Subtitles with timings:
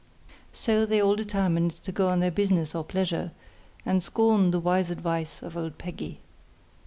[0.51, 3.31] So they all determined to go on their business or pleasure,
[3.85, 6.21] and scorned the wise advice of old Peggy.